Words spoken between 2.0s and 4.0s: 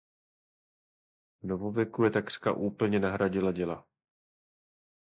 je takřka úplně nahradila děla.